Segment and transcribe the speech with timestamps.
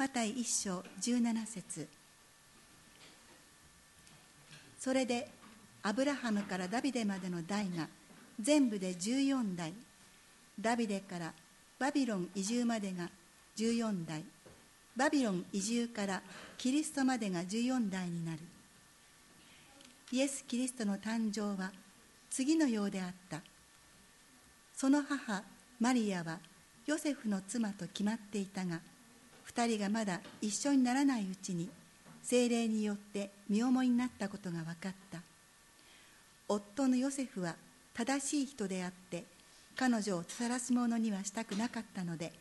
[0.00, 1.86] マタイ一章17節。
[4.78, 5.28] それで
[5.82, 7.86] アブラハムからダビデまでの代が
[8.40, 9.74] 全部で14代。
[10.58, 11.34] ダビデから
[11.78, 13.10] バビロン移住までが
[13.58, 14.24] 14代。
[14.96, 16.22] バビロン移住から
[16.56, 18.38] キリストまでが14代になる。
[20.12, 21.72] イエス・キリストの誕生は
[22.30, 23.42] 次のようであった。
[24.74, 25.42] その母
[25.78, 26.38] マリアは
[26.86, 28.80] ヨセフの妻と決まっていたが
[29.54, 31.68] 2人がまだ一緒にならないうちに
[32.22, 35.20] 精霊によって身重になったことが分かった。
[36.48, 37.56] 夫のヨセフは
[37.94, 39.24] 正しい人であって
[39.76, 42.32] 彼女を晒す者にはしたくなかったので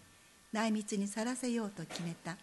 [0.51, 2.37] 内密にさらせようと決めた。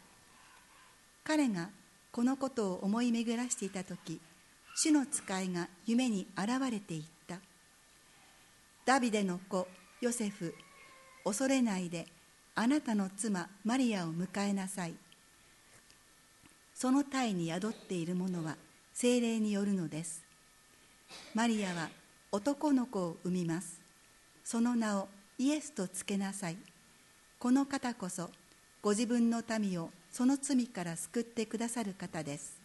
[1.24, 1.70] 彼が
[2.12, 4.20] このことを思い巡らしていた時
[4.76, 7.38] 主の使いが夢に現れていった。
[8.84, 9.66] ダビデの子
[10.00, 10.54] ヨセフ
[11.24, 12.06] 恐れないで
[12.58, 14.94] あなたの妻マリアを迎えなさい。
[16.74, 18.56] その体に宿っているものは
[18.94, 20.24] 精霊によるのです。
[21.34, 21.90] マリアは
[22.32, 23.78] 男の子を産みます。
[24.42, 26.56] その名をイエスとつけなさい。
[27.38, 28.30] この方こそ
[28.80, 32.56] ご自分の民をその罪から救ってくださる方です。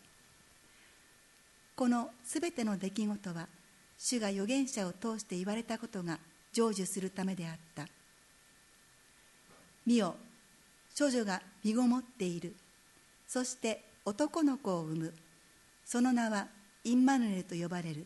[1.76, 3.50] このすべての出来事は
[3.98, 6.18] 主が預言者を通して言われたことが
[6.54, 7.86] 成就するためであった。
[9.86, 10.16] 見よ。
[10.98, 12.56] 処女が身ごもっている。
[13.28, 15.14] そして男の子を産む。
[15.86, 16.48] その名は
[16.84, 18.06] インマヌエルと呼ばれる。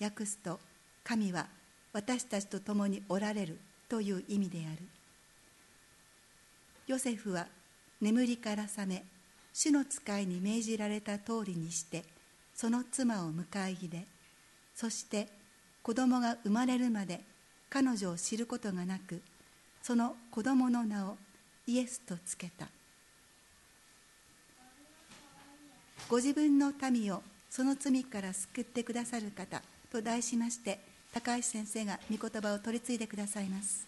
[0.00, 0.60] 訳すと
[1.02, 1.46] 神は
[1.92, 3.58] 私たちと共におられる。
[3.88, 4.78] という意味である。
[6.86, 7.46] ヨセフは
[8.00, 9.04] 眠りから覚め
[9.52, 12.04] 主の使いに命じられた通りにして
[12.54, 14.06] その妻を迎え入れ
[14.74, 15.28] そして
[15.82, 17.20] 子供が生まれるまで
[17.70, 19.22] 彼女を知ることがなく
[19.86, 21.18] その子供の名を
[21.66, 22.68] イエスとつけた。
[26.08, 29.60] ご自分の民をその罪から救ってくださる方
[29.92, 30.80] と題しまして
[31.12, 33.86] 高橋先生が御言葉を取り継いでくださいます。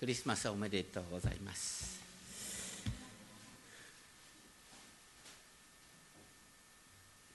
[0.00, 2.03] クリスマスおめでとうございます。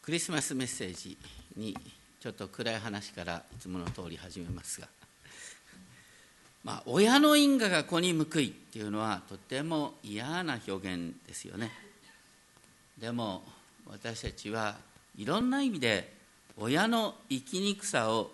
[0.02, 1.18] クリスマスメッセージ
[1.56, 1.78] に
[2.20, 4.88] ちょっと暗い話からいつもの通り始めますが
[6.64, 11.72] まあ親の因果が子に報いっていうのはとても嫌な表現ですよね。
[12.98, 13.44] でも
[13.86, 14.78] 私たちは
[15.18, 16.14] いろんな意味で
[16.58, 18.32] 親の生きにくさを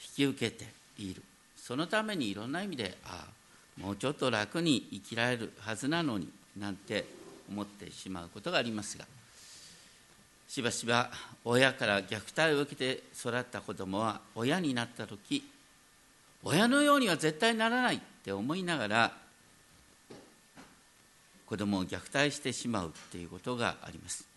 [0.00, 1.22] 引き受けている。
[1.56, 7.06] そのためにいろんな意味でああもうちょっと楽に生きられるはずなのになんて
[7.48, 9.06] 思ってしまうことがありますが。
[10.52, 11.10] しばしば
[11.46, 15.42] 親から虐待を受けて育った子供は親になった時
[16.44, 19.12] 親のようには絶対ならないって思いながら
[21.46, 24.28] 子供を虐待してしまうっていうことがあります。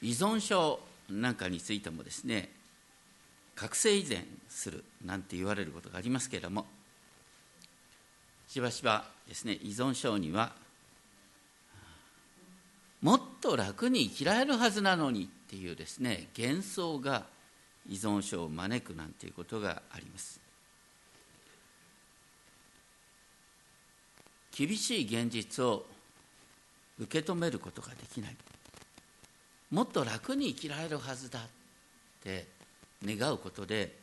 [0.00, 0.78] 依存症
[1.10, 2.50] なんかについてもですね
[3.56, 6.66] 覚醒依然するなんて言われることがありますけれども
[8.46, 10.52] しばしばですね依存症には
[13.04, 17.26] もっと楽に生きられるはずなのにっていうですね幻想が
[17.86, 20.40] 依存症を招くなんていうことがあります。
[24.56, 25.84] 厳しい現実を
[26.98, 28.36] 受け止めることができない。
[29.70, 31.42] もっと楽に生きられるはずだっ
[32.22, 32.46] て
[33.04, 33.98] 願うことで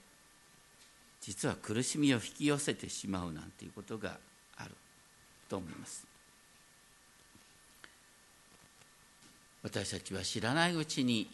[1.21, 4.19] 実は苦しみを引き寄せてしまうなんていうことが
[4.57, 4.71] ある
[5.49, 6.10] と思います。
[9.63, 11.29] 私たちは知らないうちに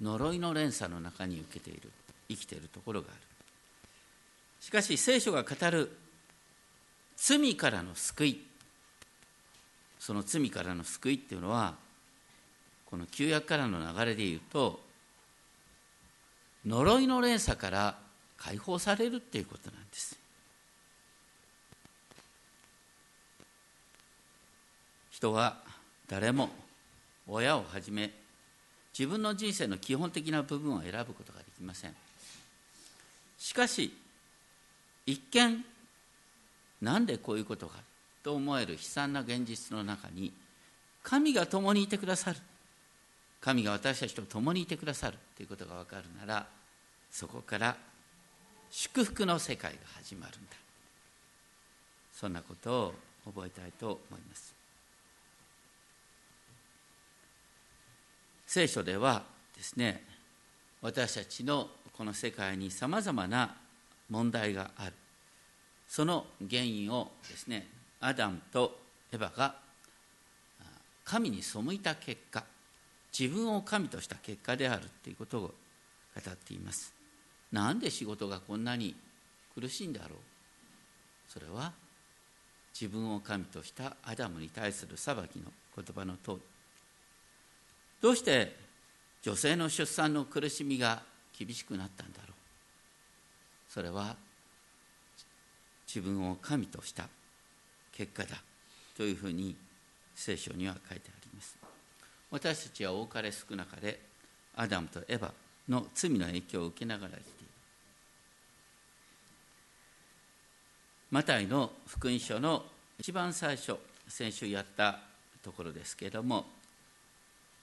[0.00, 1.90] 呪いの連鎖の中に受けている
[2.28, 3.20] 生きているところがある。
[4.60, 5.90] しかし聖書が語る
[7.16, 8.46] 罪からの救い
[9.98, 11.74] その罪からの救いっていうのは
[12.86, 14.80] この旧約からの流れで言うと
[16.66, 17.98] 呪いの連鎖から
[18.36, 20.18] 解放されるっていうことなんです。
[25.10, 25.58] 人は
[26.08, 26.48] 誰も
[27.30, 28.10] 親をはじめ
[28.96, 31.94] 自分の人生の基本的な部分を選ぶことができません。
[33.38, 33.96] しかし
[35.06, 35.64] 一見
[36.82, 37.78] なんでこういうことか
[38.22, 40.32] と思える悲惨な現実の中に
[41.02, 42.38] 神が共にいてくださる。
[43.40, 46.46] 神が私たちと共にいてくださるということが分かるなら
[47.10, 47.76] そこから
[48.70, 50.56] 祝福の世界が始まるんだ。
[52.12, 52.94] そんなことを
[53.24, 54.59] 覚えたいと思います。
[58.52, 59.22] 聖書では
[59.56, 60.02] ですね
[60.82, 63.54] 私たちのこの世界にさまざまな
[64.08, 64.92] 問題がある。
[65.86, 67.68] その原因をですね
[68.00, 68.76] アダムと
[69.12, 69.54] エヴァが
[71.04, 72.42] 神に背いた結果
[73.16, 75.52] 自分を神とした結果であるということを語
[76.16, 76.92] っています。
[77.52, 78.96] なんで仕事がこんなに
[79.54, 80.18] 苦しいんだろう。
[81.28, 81.72] それは
[82.74, 86.59] 自分を神としたアダムに対する裁きの言葉の通り。
[88.00, 88.56] どうして
[89.22, 91.02] 女性の出産の苦しみが
[91.38, 92.32] 厳しくなったんだろう？
[93.68, 94.16] それは
[95.86, 97.08] 自分を神とした
[97.92, 98.42] 結果だ
[98.96, 99.56] というふうに
[100.14, 101.56] 聖書には書いてあります。
[102.30, 103.98] 私たちは多かれ少なかれ
[104.56, 105.30] アダムとエヴァ
[105.68, 107.50] の罪の影響を受けながら生きている。
[111.10, 112.64] マタイの福音書の
[112.98, 113.76] 一番最初
[114.08, 115.00] 先週やった
[115.42, 116.46] ところですけれども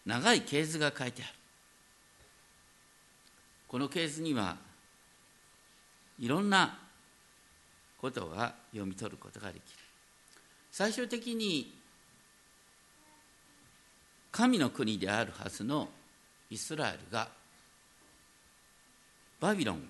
[0.07, 1.33] 長い系図が書いてある。
[3.67, 4.55] この系図には
[6.17, 6.79] いろんな
[7.99, 9.63] ことが読み取ることができる。
[10.71, 11.75] 最終的に
[14.31, 15.89] 神の国であるはずの
[16.49, 17.27] イスラエルが
[19.41, 19.83] バビロン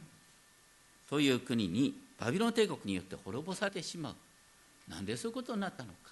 [1.07, 4.15] という国にバビロン帝国によって滅ぼされてしまう。
[4.89, 6.11] なんでそういうことになったのか。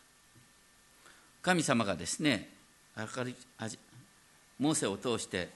[1.41, 2.49] 神様がですね
[4.59, 5.49] モーセを通して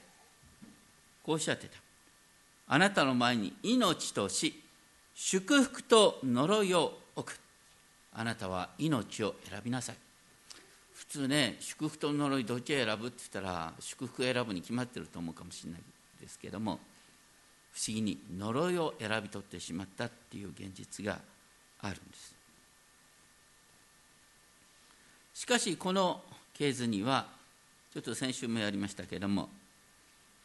[1.22, 1.78] こうおっしゃってた。
[2.68, 4.62] あなたの前に命と死
[5.14, 7.38] 祝福と呪いを置く。
[8.12, 9.96] あなたは命を選びなさい。
[10.94, 15.80] 普通ね祝福と呪いどっちを選ぶって言ったら祝福を選ぶに決まってると思うかもしれない
[16.20, 16.78] ですけども
[17.72, 21.18] 不思議に呪いを選び取ってしまったっていう現実が
[21.80, 22.34] あるんです。
[25.32, 27.26] しかしこの系図には
[27.92, 29.48] ちょっと先週もやりましたけれども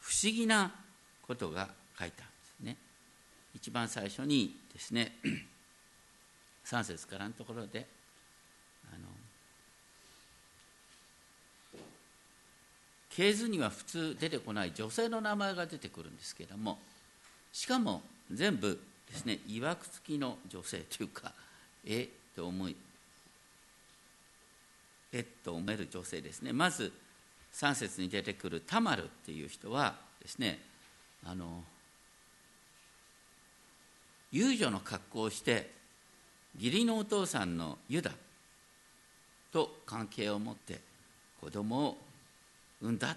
[0.00, 0.72] 不思議な
[1.26, 2.76] ことが書いてあるんですね。
[3.54, 5.12] 一番最初にですね
[6.66, 7.86] 3節からのところで
[8.92, 9.08] あの
[13.10, 16.78] 系図には普通出てこない女性の名前が出てくるんですけれども
[17.52, 18.78] しかも全部
[19.08, 21.32] ですねいわくつきの女性というか
[21.86, 22.76] えっと思い
[25.12, 26.52] えっと思える女性ですね。
[26.52, 26.92] まず
[27.56, 30.60] 3節に出てくるタマルっていう人はですね
[31.24, 31.62] あの
[34.30, 35.70] 遊女の格好をして
[36.58, 38.10] 義理のお父さんのユダ
[39.52, 40.80] と関係を持って
[41.40, 41.96] 子供を
[42.82, 43.16] 産んだっ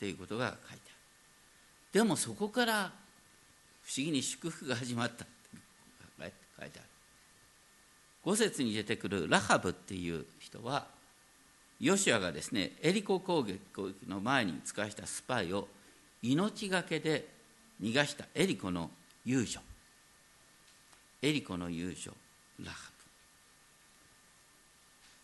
[0.00, 0.80] ていうことが書いてある。
[1.92, 2.92] でもそこから
[3.82, 5.34] 不思議に祝福が始まったって
[6.58, 6.88] 書いてある。
[8.24, 10.86] 五節に出てくるラハブっていう人は
[11.80, 13.60] ヨシュアがですねエリコ攻撃
[14.08, 15.68] の前に使わしたスパイを
[16.22, 17.28] 命がけで
[17.80, 18.90] 逃がしたエリコの
[19.24, 19.60] 遊女
[21.22, 22.12] エリコの遊女
[22.64, 22.90] ラハ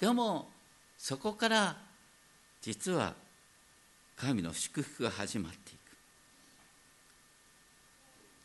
[0.00, 0.06] ブ。
[0.06, 0.48] でも
[0.98, 1.76] そこから
[2.60, 3.14] 実は
[4.16, 5.78] 神の祝福が始まっていく。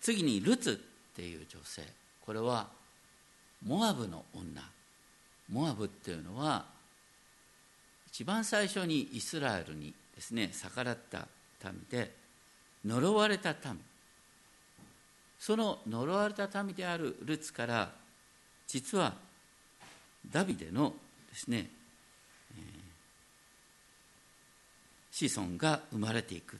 [0.02, 0.76] 次にルツっ
[1.16, 1.84] ていう女性。
[2.26, 2.68] これは
[3.66, 4.62] モアブの女。
[5.52, 6.66] モアブっていうのは
[8.12, 11.28] 一番最初にイスラエルにですね逆らった
[11.64, 12.12] 民で
[12.86, 13.80] 呪われた民。
[15.40, 17.92] その呪われた民であるルツから
[18.68, 19.14] 実は
[20.30, 20.94] ダビデの
[21.32, 21.70] ですね、
[22.58, 26.60] えー、子孫が生まれていく。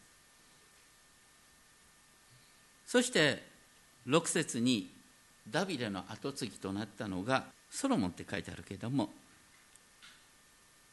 [2.86, 3.44] そして
[4.08, 4.90] 6節に
[5.50, 9.10] ダビデの跡継ぎとなったのがソロモンって書いてあるけれども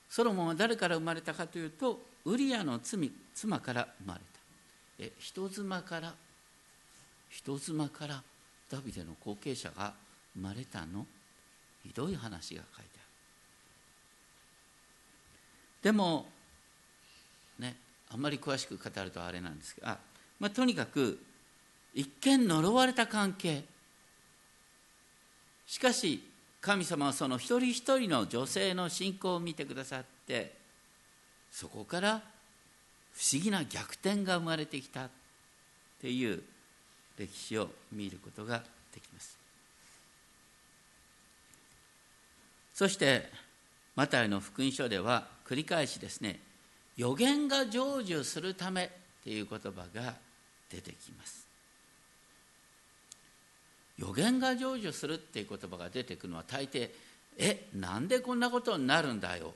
[0.09, 4.25] ソロモンは誰から生まれたかというとウリアの妻から生まれた。
[4.99, 6.15] え人妻から
[7.29, 8.23] 人妻から
[8.71, 9.93] ダビデの後継者が
[10.35, 11.07] 生まれたの？
[11.85, 13.03] ひどい話が書いてある。
[15.83, 16.27] でも
[17.59, 17.77] ね
[18.11, 19.99] あんまり詳しく語るとあれなんですが
[20.39, 21.19] まあ、とにかく
[21.95, 23.65] 一見呪われた関係。
[25.67, 26.23] しかし
[26.67, 30.53] 神様はその一人一人の女性の信仰を見てくださって
[31.53, 32.21] そこから
[33.13, 35.09] 不思議な逆転が生まれてきたっ
[36.03, 36.43] ていう
[37.17, 39.39] 歴史を見ることができます。
[42.75, 43.31] そして
[43.95, 46.41] マタイの福音書では繰り返しですね
[46.97, 48.89] 予言が成就するためっ
[49.23, 50.15] ていう言葉が
[50.69, 51.46] 出てきます。
[53.99, 56.91] 予言が成就するっていう言葉が出てくるのは大抵
[57.39, 59.55] えなんでこんなことになるんだよ？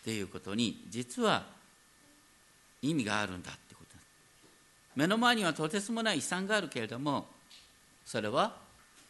[0.00, 1.46] っていうことに実は
[2.82, 4.06] 意味があるんだってことです。
[4.96, 7.26] 目の前にはとてつもない遺産があるけれども
[8.04, 8.56] それは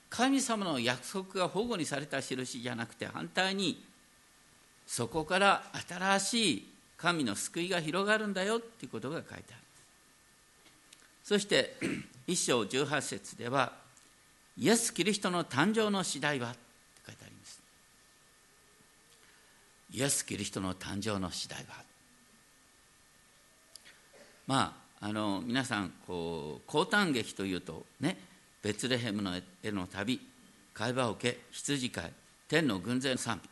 [0.08, 3.82] 神様の約束が保護にされた印じゃなくて反対に
[4.86, 9.44] そこから新しい神の救いが広がるんだよということが書いてある。
[11.24, 11.76] そして
[12.26, 13.72] 一章18節では
[14.58, 16.58] イエス・キリストの誕生の次第はって
[17.06, 17.60] 書いてあります。
[19.92, 21.82] イエス・キリストの誕生の次第は。
[24.46, 28.16] まああの皆さんこう降誕劇というとね
[28.62, 30.20] ベツレヘムのへの旅
[30.72, 32.12] 会話を受け羊飼い
[32.48, 33.48] 天の軍勢の賛美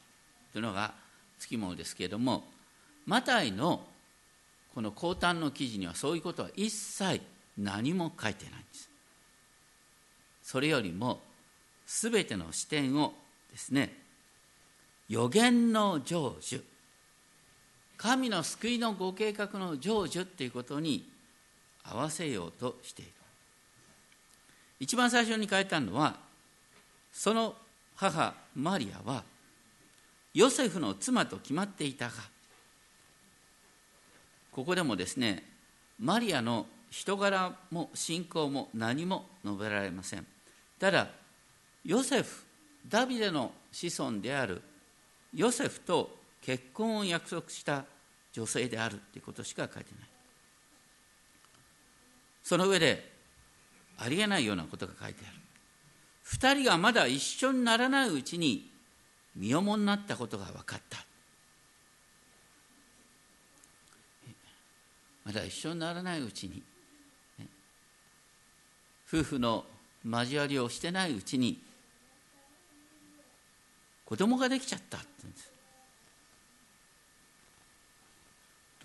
[0.52, 0.94] というのが
[1.38, 2.44] つきものですけれども
[3.06, 3.84] マタイの
[4.74, 7.20] この降誕の記事にはそういうことは一切
[7.58, 8.91] 何も書いてないんです。
[10.42, 11.20] それよりも
[11.86, 13.12] 全ての視点を
[13.50, 13.94] ですね
[15.08, 16.62] 予言の成就
[17.96, 21.08] 神の救いのご計画の成就っていうことに
[21.84, 23.12] 合わせようとしている。
[24.80, 26.16] 一番最初に書いたのは
[27.12, 27.54] その
[27.94, 29.22] 母マリアは
[30.34, 32.14] ヨセフの妻と決まっていたが
[34.50, 35.44] ここでもですね
[36.00, 40.26] マリアの人柄も信仰も何も述べられません。
[40.82, 41.06] ただ
[41.84, 42.44] ヨセフ
[42.88, 44.60] ダビデの子孫である
[45.32, 46.10] ヨセフと
[46.40, 47.84] 結婚を約束した
[48.32, 50.08] 女性であるということしか書いてない。
[52.42, 53.12] その上で
[53.96, 55.36] ありえないようなことが書いてある。
[56.36, 58.68] 2人がまだ一緒にならないうちに
[59.36, 60.98] 身重になったことが分かった。
[65.24, 66.60] まだ一緒にならないうちに
[69.06, 69.64] 夫婦の
[70.04, 71.60] 交わりをしてないうちに
[74.04, 75.52] 子供ができちゃったって言うんです。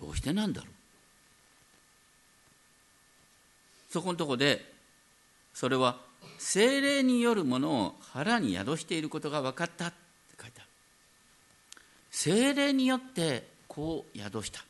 [0.00, 0.70] どうしてなんだろう。
[3.90, 4.72] そこのとこで
[5.52, 5.98] それは
[6.38, 9.96] 精霊によるものを腹に宿していることが分かったって
[10.40, 10.68] 書いてある。
[12.10, 14.64] 精霊によってこう宿した。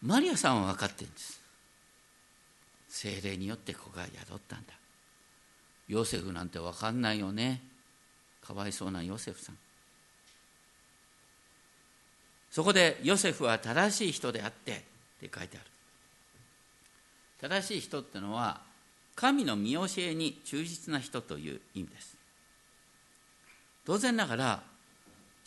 [0.00, 1.41] マリアさんは分かってるんです。
[2.92, 4.74] 精霊によって子が宿ったんだ。
[5.88, 7.62] ヨセフなんて分かんないよね。
[8.46, 9.56] かわいそうなヨセフさん。
[12.50, 14.76] そこでヨセフは正しい人であってっ
[15.20, 15.66] て書いてある。
[17.40, 18.60] 正しい人ってのは
[19.16, 22.14] 神の見教えに忠実な人という意味です。
[23.86, 24.62] 当然ながら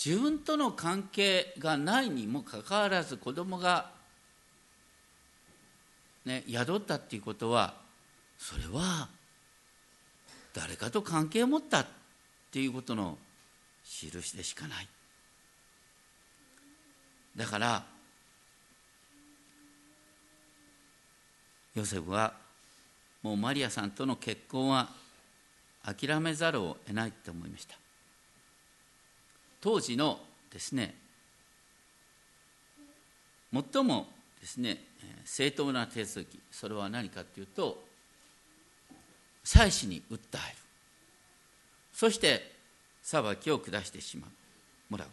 [0.03, 3.94] 自分との関係がないにもかかわらず子供が
[6.25, 7.75] ね宿ったっていうことは
[8.37, 9.07] それは
[10.53, 11.85] 誰かと関係を持ったっ
[12.51, 13.17] ていうことの
[13.83, 14.87] 印でしかない。
[17.35, 17.83] だから
[21.75, 22.33] ヨセフは
[23.21, 24.89] もうマリアさんとの結婚は
[25.83, 27.75] 諦めざるを得ないと思いました。
[29.59, 30.19] 当時の
[30.51, 30.95] ですね
[33.51, 34.07] 最も
[34.45, 34.77] ですね
[35.23, 37.83] 正当な手続きそれは何かというと
[39.43, 40.57] 祭司に訴える。
[41.93, 42.51] そして
[43.01, 44.29] 裁きを下してしまう。
[44.89, 45.07] もらう。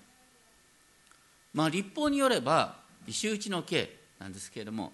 [1.52, 4.92] まあ立法によれば石打ちの刑なんですけれども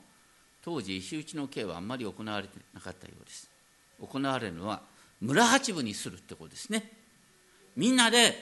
[0.65, 3.49] 当時石打ちの刑はあんまり行われてなかったようです。
[4.01, 4.83] 行われるのは
[5.21, 6.93] 村八分にするってことですね。
[7.77, 8.35] みんなで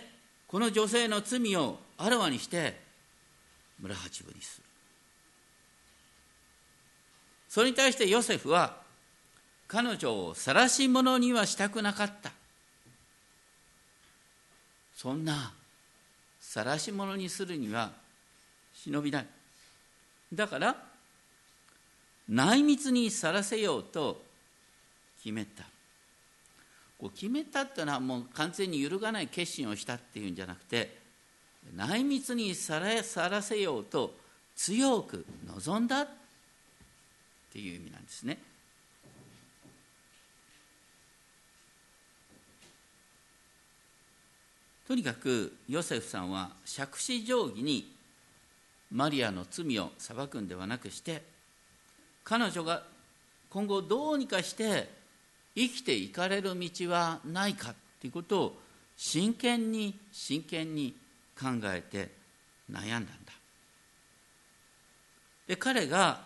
[0.47, 2.79] この女性の罪をあらわにして
[3.81, 4.67] 村八分にする。
[7.57, 8.77] それに対してヨセフは
[9.67, 12.31] 彼女を晒し者にはしたくなかった。
[14.95, 15.55] そんな
[16.39, 17.93] 晒し者にするには
[18.75, 19.27] 忍びない。
[20.35, 20.77] だから
[22.29, 24.21] 内密にさらせようと
[25.23, 25.65] 決めた。
[26.99, 30.95] こう決めたっていうのはもう完全に揺るがない決心をしたっていうんじゃなくて
[31.75, 34.13] 内密にさらさらせようと
[34.55, 36.09] 強く望んだっ
[37.57, 38.37] ていう意味なんですね。
[44.87, 47.91] とにかくヨセフさんは杓子定規に
[48.93, 51.23] マリアの罪を裁くんではなくして
[52.23, 52.85] 彼女が
[53.51, 54.89] 今後どうにかして
[55.57, 58.59] 生きていかれる道はないかということを
[58.97, 60.95] 真剣に真剣に
[61.37, 62.11] 考えて
[62.71, 63.13] 悩んだんだ
[65.49, 66.26] で彼が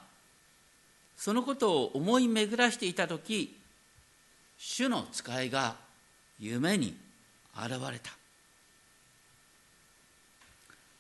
[1.21, 3.55] そのことを思い巡らしていた時
[4.57, 5.77] 主の使いが
[6.39, 6.97] 夢に
[7.55, 8.11] 現れた。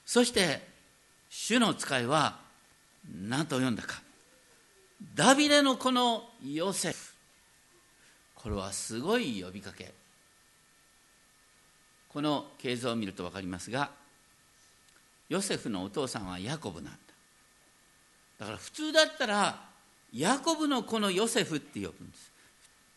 [0.04, 0.60] そして
[1.30, 2.36] 主の使いは
[3.26, 4.02] 何と読んだか。
[5.14, 7.14] ダビデのこのヨセフ。
[8.34, 9.90] これはすごい呼びかけ。
[12.10, 13.90] この形像を見ると分かりますが
[15.30, 16.98] ヨセフのお父さんはヤコブなんだ。
[18.40, 19.69] だから普通だったら
[20.14, 22.30] ヤコブのこのヨセフって呼ぶんです。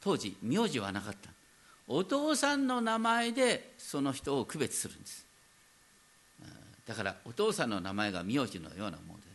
[0.02, 1.30] 当時名字はなかった。
[1.88, 5.26] お父さんの名前でその人を区別するんです。
[6.86, 9.34] だからお父さんの名前が名字のようなものです。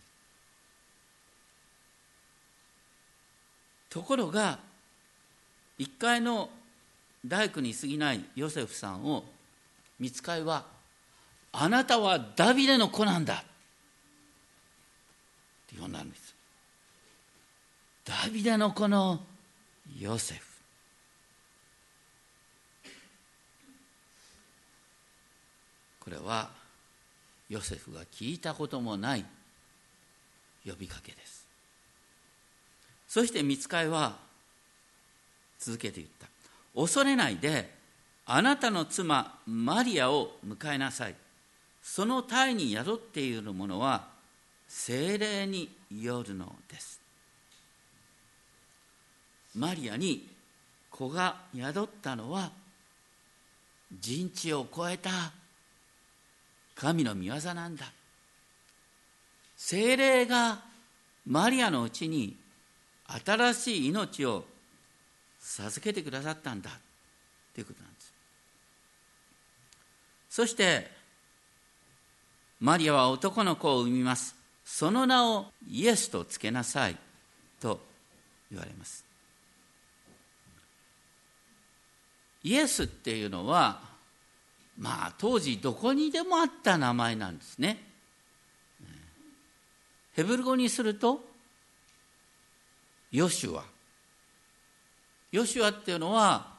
[3.90, 4.58] ところが
[5.78, 6.50] 一階の
[7.24, 9.24] 大工に過ぎないヨセフさんを
[9.98, 10.66] 見つかいは
[11.52, 13.44] 「あなたはダビデの子なんだ」っ
[15.68, 16.27] て呼んだんです。
[18.08, 19.20] ダビデの子の
[20.00, 20.40] ヨセフ。
[26.00, 26.48] これは
[27.50, 29.26] ヨセフが聞いたこともない
[30.66, 31.46] 呼びかけです。
[33.06, 34.16] そして見つかいは
[35.58, 36.26] 続けて言った。
[36.74, 37.70] 恐れないで
[38.24, 41.14] あなたの妻マリアを迎えなさい。
[41.82, 44.08] その体に宿っているものは
[44.66, 47.07] 精霊によるのです。
[49.58, 50.28] マリアに
[50.90, 52.50] 子が宿ったのは
[54.00, 55.10] 人知を超えた
[56.74, 57.86] 神の御業なんだ。
[59.56, 60.60] 精霊が
[61.26, 62.36] マリアのうちに
[63.24, 64.44] 新しい命を
[65.40, 66.70] 授けてくださったんだ。
[67.54, 68.12] ということなんです。
[70.30, 70.88] そして
[72.60, 74.36] マリアは男の子を産みます。
[74.64, 76.96] その名をイエスとつけなさい
[77.60, 77.80] と
[78.50, 79.07] 言われます。
[82.48, 83.78] イエスっていうのは
[84.78, 87.84] まあ当時どこにでもあった名前なんですね。
[90.14, 91.20] ヘブル語にすると
[93.12, 93.64] ヨシュア。
[95.30, 96.54] ヨシュアっていうのは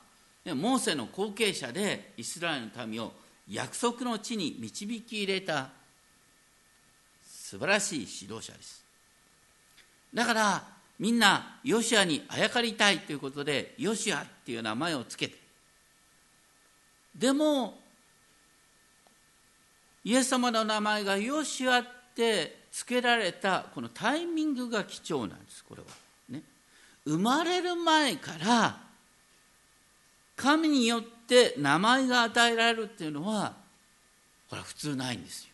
[0.45, 3.11] モーセの後継者でイスラエルの民を
[3.49, 5.69] 約束の地に導き入れた
[7.25, 8.85] 素晴らしい指導者です。
[10.13, 10.67] だから
[10.99, 15.48] みんなヨシュアにあやかりたいということでヨシュアっていう名前をつけて
[17.19, 17.77] でも
[20.05, 21.83] イエス様の名前がヨシュアっ
[22.15, 25.87] て付けられたこのタイミングが貴重なんですこれは。
[26.29, 26.41] ね。
[27.03, 28.77] 生まれる前から
[30.37, 33.53] 神によって名前が与えられるっていうのは
[34.49, 35.49] これは普通ないんですよ。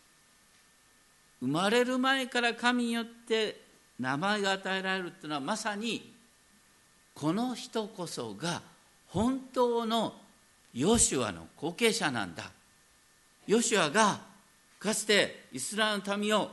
[1.40, 3.60] 生まれる前から神によって
[3.98, 6.14] 名前が与えられるっていうのはまさに
[7.12, 8.62] この人こそが
[9.08, 10.14] 本当の
[10.76, 12.50] ヨシュアの後継者なんだ。
[13.46, 14.20] ヨシュアが
[14.78, 16.50] かつてイスラエルの民を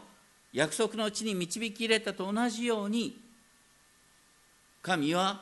[0.54, 3.20] 約束の地に導き入れたと同じように
[4.82, 5.42] 神は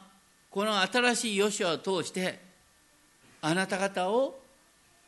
[0.50, 2.40] この新しいヨシュアを通して
[3.42, 4.40] あなた方を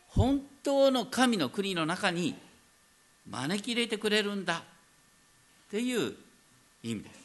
[0.10, 2.36] 本当の神の国の中に
[3.28, 4.64] 招き入れてくれるんだ。
[5.68, 6.14] っていう
[6.84, 7.20] 意味です。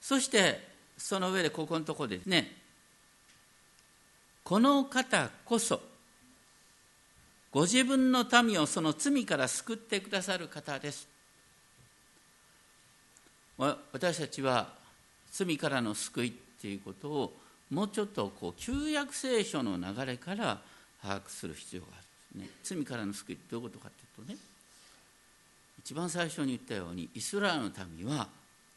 [0.00, 2.61] そしてその上でここのところですね
[4.44, 5.80] この方こそ
[7.52, 11.06] ご自分の民をその罪から救ってくださる方です。
[13.92, 14.68] 私たちは
[15.30, 17.32] 罪からの救いっていうことを
[17.70, 20.60] もうちょっとこう旧約聖書の流れから
[21.02, 22.00] 把握する必要があ
[22.34, 22.76] るんですね。
[22.76, 24.38] 罪からの救いってどういうことかっていうとね
[25.78, 28.28] 一番最初に言ったようにイスラエルの民は、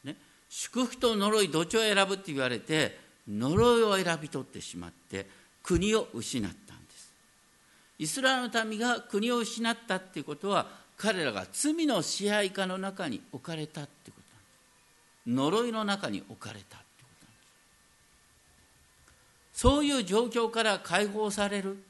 [0.04, 0.16] ね、
[0.48, 2.98] 祝福と呪いどっちを選ぶって言われて
[3.28, 5.26] 呪いを選び取ってしまって
[5.66, 7.12] 国を失ったんです。
[7.98, 14.16] イスラエルの民が国を失ったっていうことは彼らが罪の支配下の中に置かれたってこ
[15.26, 15.56] となんです。
[15.58, 17.40] 呪いの中に置かれたってことなんで
[19.54, 19.60] す。
[19.60, 21.82] そういう状況から解放される。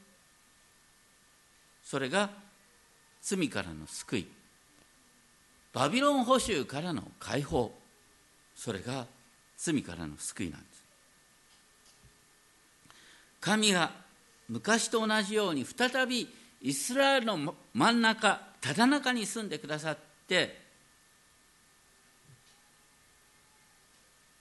[1.84, 2.30] それが
[3.20, 4.26] 罪からの救い。
[5.74, 7.74] バビロン捕囚からの解放。
[8.56, 9.06] それが
[9.58, 10.75] 罪からの救いなんです。
[13.40, 13.90] 神が
[14.49, 16.29] 昔と同じように再び
[16.62, 20.59] イスラエルの真ん中ただ中に住んでくださって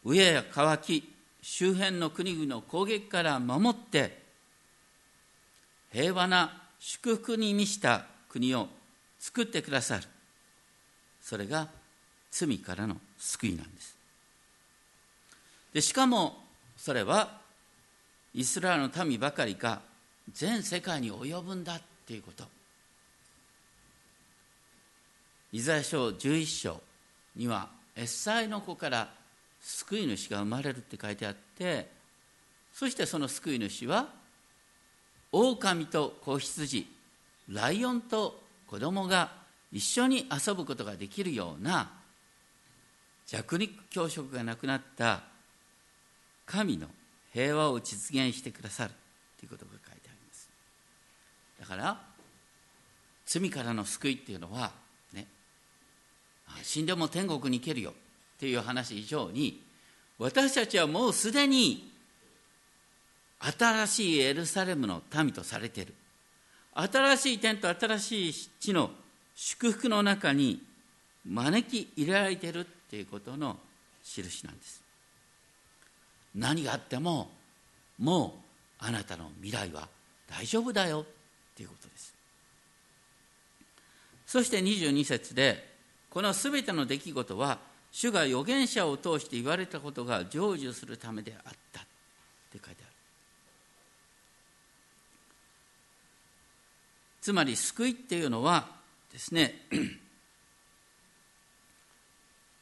[0.05, 4.17] 飢えや渇き周辺の国々の攻撃から守って
[5.91, 8.67] 平和な祝福に満ちた国を
[9.19, 10.03] 作ってくださる。
[11.21, 11.67] それが
[12.29, 13.95] 罪からの救いなんです。
[15.73, 16.43] でしかも
[16.77, 17.41] それは
[18.35, 19.81] イスラエルの民ばかりか
[20.31, 22.43] 全世界に及ぶんだっていうこと。
[25.53, 26.81] イザヤ書11章
[27.33, 29.09] にはエッサイの子から
[29.61, 31.89] 救い主が生まれるって書いてあって
[32.73, 34.09] そしてその救い主は
[35.31, 36.85] 狼と子羊
[37.47, 39.31] ライオンと子供が
[39.71, 41.89] 一緒に遊ぶことができるような
[43.27, 45.23] 弱肉強食がなくなった
[46.45, 46.87] 神の
[47.35, 48.91] 平和を実現してくださる
[49.37, 50.49] ということが書いてあります。
[51.59, 52.01] だから
[53.25, 54.71] 罪からの救いっていうのは
[55.11, 55.27] ね
[56.63, 57.93] 死んでも天国に行けるよっ
[58.39, 59.61] ていう話以上に
[60.17, 61.91] 私たちはもうすでに
[63.41, 65.93] 新しいエルサレムの民とされている。
[66.73, 68.91] 新しい天と新しい地の
[69.35, 70.61] 祝福の中に
[71.25, 73.57] 招き入れられているっていうことの
[74.03, 74.84] 印なんです。
[76.35, 77.29] 何があっても
[77.97, 78.35] も
[78.81, 79.87] うあなたの未来は
[80.27, 81.05] 大丈夫だよっ
[81.55, 82.13] ていうことです。
[84.27, 85.75] そして22節で
[86.09, 87.59] この全ての出来事は
[87.91, 91.83] 主が預言者を通して言われたことが成就するためであったっ
[92.51, 92.75] て書いてある。
[97.21, 98.67] つまり救いっていうのは
[99.11, 99.61] ですね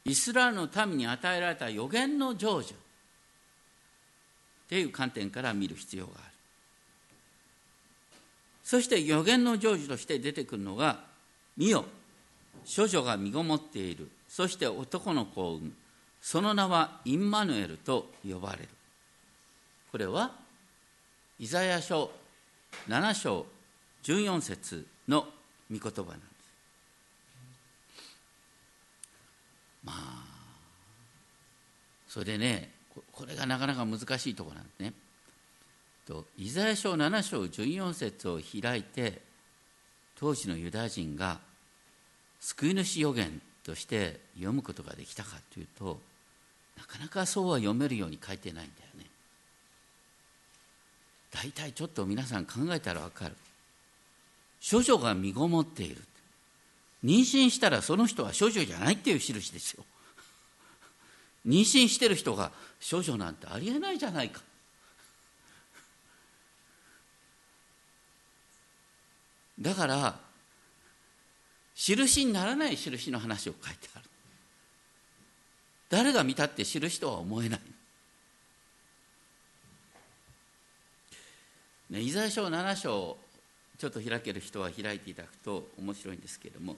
[0.04, 2.83] イスラエルの民に与えられた予言の成就。
[4.74, 6.24] っていう観点から見る必要がある。
[8.64, 11.04] そして予言の成就として出てくるのが
[11.56, 11.84] 「見よ
[12.76, 14.10] 処女が身ごもっている。
[14.28, 15.72] そして男の子を産む。
[16.20, 18.68] その名はインマヌエルと呼ばれる」
[19.92, 20.32] これは
[21.38, 22.10] イザヤ書
[22.88, 23.46] 7章
[24.02, 25.32] 14節の
[25.70, 26.30] 御言葉なんです。
[29.84, 30.24] まあ
[32.08, 32.73] それでね
[33.14, 34.92] これがなかなか難しいところなんですね。
[36.06, 39.20] とイザヤ書7章14節を開いて
[40.16, 41.38] 当時のユダヤ人が
[42.40, 45.98] 救い主予言として読むことができたかというと
[46.76, 49.06] なかなかそうは読めるように書いてないんだよね。
[51.32, 53.36] 大体ちょっと皆さん考えたら分かる。
[54.70, 56.02] 処女が身ごもっている。
[57.04, 59.84] 妊娠したらその人は処女じゃないっていう印ですよ。
[61.46, 62.52] 妊娠してる人が
[62.90, 64.40] 処女なんてありえないじゃないか。
[69.60, 70.18] だから
[71.74, 74.04] 印にならない印の話を書いてある。
[75.90, 77.60] 誰が見たって印とは思えない。
[81.90, 83.18] ね、イザヤ書7章
[83.78, 86.76] ちょっと開ける人は開いていただくと面白いんですけれども。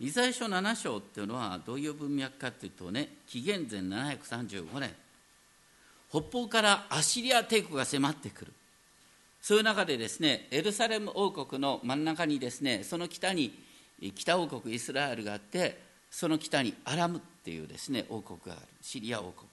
[0.00, 4.94] イザヤ書7章っていうのはどういう文脈かというとね紀元前735年
[6.10, 8.52] 北方からアシリア帝国が迫ってくる。
[9.40, 13.56] そういう中でですねエルサレム王国の真ん中にですねその北に
[14.14, 15.80] 北王国イスラエルがあって
[16.10, 18.62] その北にアラムっていうですね王国がある。
[18.82, 19.48] シリア王国。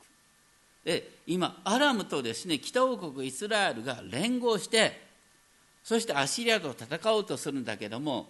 [0.85, 5.01] で今アラムとですね北王国イスラエルが連合して
[5.83, 8.27] そしてアシリアと戦おうとするんだけども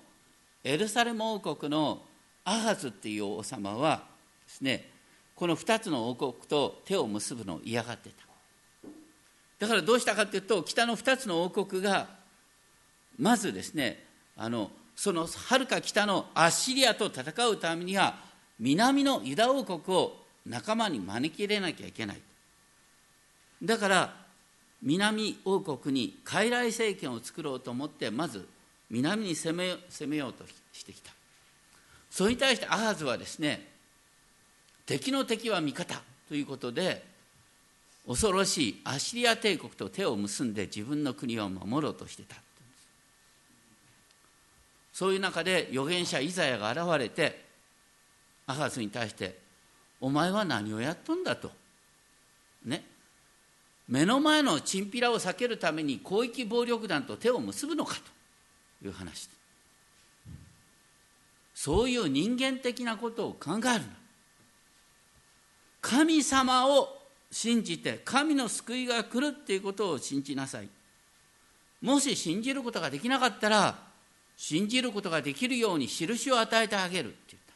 [0.66, 2.02] エルサレム王国の
[2.44, 4.04] アハズっていう王様は
[4.48, 4.90] ですね
[5.36, 8.16] この2つの王国と手を結ぶのを嫌がってた。
[9.60, 12.08] だからどうしたかというと北の2つの王国が
[13.18, 14.04] まずですね
[14.36, 18.16] あのそのはるか北のアッシリアと戦うためには
[18.60, 20.14] 南のユダ王国を
[20.48, 22.22] 仲間に招き入れなきゃいけない。
[23.62, 24.14] だから
[24.82, 28.48] 南王国に傀儡政権を作ろうと思ってまず
[28.90, 31.12] 南に攻め攻めようとしてきた。
[32.10, 33.68] それに対してアハズはですね
[34.86, 37.04] 敵の敵は味方ということで
[38.08, 42.36] 恐ろしいアシリア帝国と手を結んで自分の国を守ろうとしてた。
[44.94, 47.44] そういう中で預言者イザヤが現れて
[48.48, 49.38] アハズに対して
[50.00, 51.52] 「お前は何をやっとんだ」と。
[52.64, 52.86] ね。
[53.88, 58.15] 目の前のチンピラを避けるために広域暴力団と手を結ぶのかと。
[58.88, 59.30] いう話。
[61.54, 63.80] そういう人間的なことを考えるな。
[65.82, 70.70] 神様を信じて神の救いが来るっていうことを信じなさい。
[71.82, 73.78] もし信じることができなかったら
[74.36, 77.54] 信じることができるように印を与えてあげるって言った。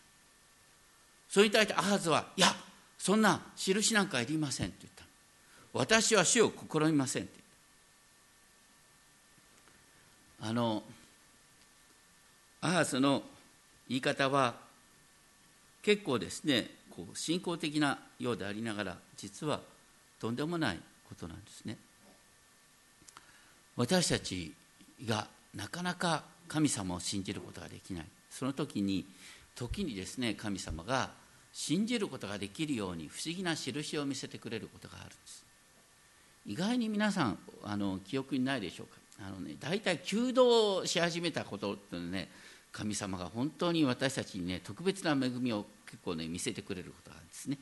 [1.30, 2.48] それに対してアハズはいや
[2.98, 5.04] そんな印なんかいりませんって言った。
[5.74, 7.32] 私は死を試みませんって
[10.42, 10.50] 言った。
[10.50, 10.84] あの
[12.62, 13.24] アハスの
[13.88, 14.56] 言い方は
[15.82, 19.62] 結構ですねこう信仰的なようでありながら実は
[20.20, 21.78] とんでもないことなんですね。
[23.78, 24.54] 私たち
[25.06, 28.06] がなかなか神様を信じることができない。
[28.30, 29.06] その時に
[29.56, 31.12] 時にですね神様が
[31.54, 35.46] 信じることができるように不思議な印を見せてくれることがあるんです。
[36.46, 39.00] 意外に皆さんあの記憶にないでしょうか。
[39.28, 42.30] あのね大体弓道をし始めたことってね
[42.72, 47.58] 神様が本当に私たちにね特別な恵みを結構ね見せてくれることがあるんですね。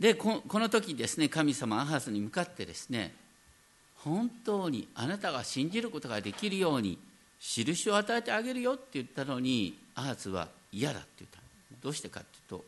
[0.00, 3.14] でこの時ですね神様アハズに向かってですね
[3.96, 6.98] 本当にあなたが信じることができるように
[7.40, 11.38] 印を与えてあげるよって言ったのにアハズは嫌だって言った。
[11.82, 12.64] どうしてかっていうと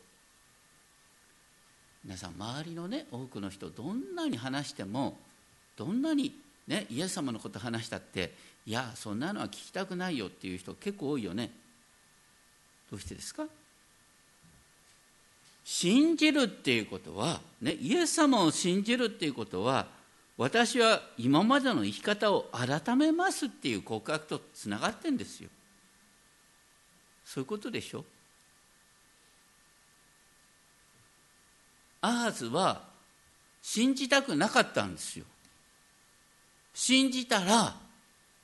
[2.03, 5.17] 皆さん周りのね多くの人どんなに話しても
[5.77, 6.33] どんなに
[6.67, 8.33] ねイエス様のこと話したって
[8.65, 11.51] いやそんなのは聞きたくないよっていう人結構多いよね。
[12.89, 13.45] どうしてですか？
[15.63, 19.87] 信じるっていうことは、ね、イエス様を信じるっていうことは
[20.37, 25.49] 私は今までの生き方を改めますっていう告白とつながってんですよ。
[27.25, 28.03] そういうことでしょ？
[32.01, 32.81] アーズは
[33.61, 35.25] 信じたくなかったんですよ。
[36.73, 37.75] 信じたら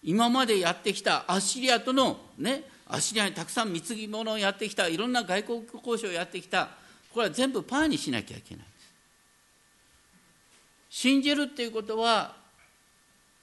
[0.03, 6.69] 今までやってきたアッシリアとのねアッシリアにたくさん貢ぎ物をやってきたいろんな外交交渉をやってきた
[7.13, 8.65] これは全部パーにしなきゃいけない
[10.89, 12.35] 信じるっていうことは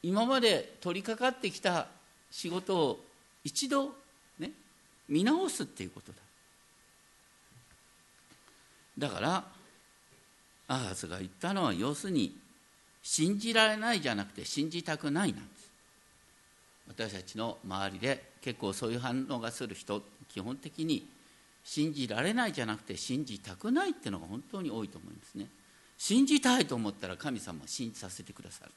[0.03, 1.87] 今まで取り掛かってきた
[2.31, 3.01] 仕事を
[3.42, 3.94] 一度
[4.38, 4.51] ね
[5.09, 6.18] 見直すっていうことだ。
[8.99, 9.44] だから
[10.68, 12.37] アハズが言ったのは要するに
[13.05, 15.71] 信じられないじゃなくて信じたくないなんです。
[16.88, 21.07] 私たちの周りで結構そういう反応がする人基本的に
[21.62, 25.47] 信じられないじゃなくて信じたくないっていうのが本当に多いと思いますね。
[25.99, 28.73] 信じたいと思ったら神様は信じさせてくださる。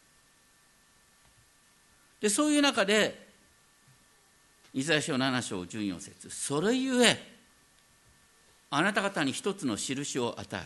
[2.19, 3.27] でそういう中で
[4.73, 7.17] イザヤ書7章14節それゆえ
[8.69, 10.65] あなた方に一つの印を与える。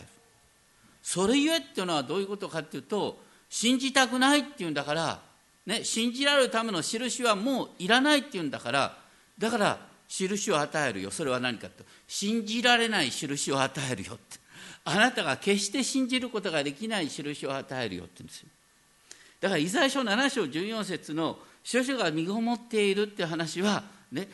[1.00, 3.18] それゆえっていうのはどういうことかっていうと
[3.52, 5.20] 信じたくないっていうんだから、
[5.66, 8.96] ね、信じられるための印はもういらないっていうんだから
[9.38, 11.10] だから印を与えるよ。
[11.10, 14.38] それは何かと信じられない印を与えるよって。
[14.84, 18.48] あなたが決して信じることができない印を与えるよって言うんですよ。
[19.42, 24.28] だからイザヤ書7章14節の諸書が身ごもっているって話はね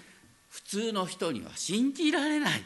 [0.48, 2.62] 普通の人には信じられない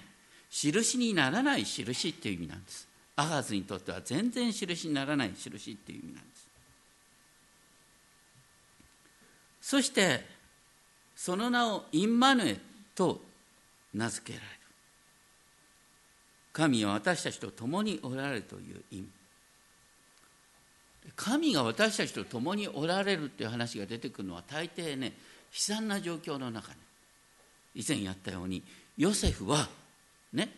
[0.51, 2.89] 印にならない印っていう意味なんです。
[3.17, 6.32] アガズにとっては全然印にならない印っていう意味なんです。
[9.63, 10.21] そして
[11.15, 12.57] その名をインマヌエ
[12.97, 13.23] と
[13.95, 14.59] 名付けられる。
[16.53, 19.09] 神は私たちと共におられるという意味。
[21.17, 25.13] 神が私たちと共におられるっていう話が出てくるのは大抵ね悲
[25.53, 26.79] 惨な状況の中に
[27.75, 28.63] 以前やったように
[28.97, 29.69] ヨセフは
[30.33, 30.49] ね、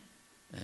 [0.53, 0.61] えー、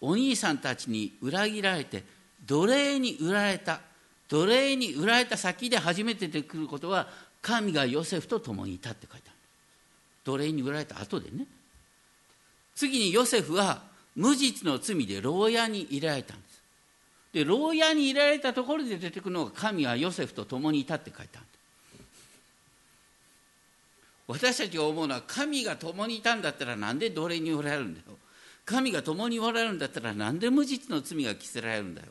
[0.00, 2.02] お兄さんたちに裏切られて
[2.46, 3.80] 奴隷に売られた。
[4.28, 7.06] 奴隷に売られた先で初めて出てくることは
[7.42, 9.36] 神がヨセフと共にいたって書いてある。
[10.24, 11.46] 奴隷に売られた後でね。
[12.74, 13.82] 次にヨセフは
[14.14, 16.62] 無実の罪で牢屋に入れられたんです。
[17.32, 21.46] で牢屋に入れられたところで出てくるのが神はヨセフと共にいたって書いてある。
[24.28, 28.06] 私たちが思うのは神が共にいたんだったらなんで奴隷に売られるんだよ。
[28.64, 32.08] 神が共におられるんだったらなんで無実の罪が着せられるんだよ。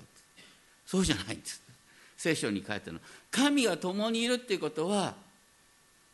[0.86, 1.62] そうじゃないんです。
[2.22, 3.00] 聖書に書いてあるの。
[3.32, 5.16] 神が共にいるっていうことは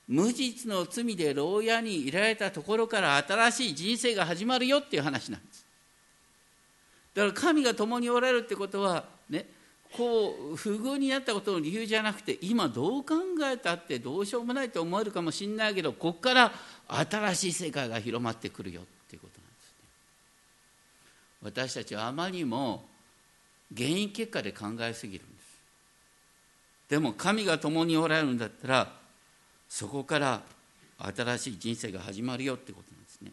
[0.08, 5.65] 無実の罪で牢屋にいられたところから新しい人生が始まるよっていう話なんです。
[7.13, 9.48] だから神が共におられるってことはね
[9.91, 13.15] こう不遇になったことの理由じゃなくて今どう考
[13.52, 16.54] えたってどうしようもないと思えるかもしれないけどここから
[16.88, 19.76] 新しい世界が広まってくるよっていうことなんですね。
[21.67, 22.86] 私たちはあまりにも
[23.76, 25.37] 原因結果で考えすぎるんです
[26.89, 28.93] でも神が共におられるんだったら
[29.67, 30.41] そこから
[31.00, 33.32] 新しい人生が始まるよってことなんですね。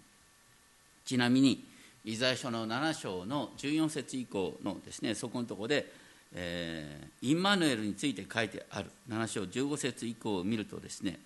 [1.04, 1.64] ちなみに
[2.04, 5.90] イザヤ書の7章の14節以降のですねそこのところで、
[6.34, 11.18] えー、インマヌエルについて書いてある7章15節以降を見るとですね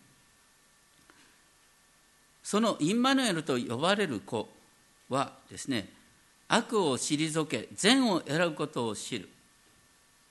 [2.44, 4.48] そのインマヌエルと呼ばれる子
[5.08, 5.88] はですね
[6.46, 9.28] 悪を退け善を選ぶことを知るっ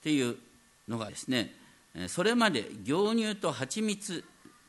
[0.01, 0.37] ていう
[0.87, 1.53] のがですね
[2.07, 4.23] それまで牛乳と蜂蜜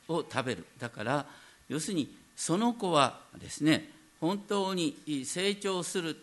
[0.07, 0.65] を食べる。
[0.79, 1.25] だから
[1.67, 3.89] 要するにその子はですね
[4.19, 6.17] 本当に成長する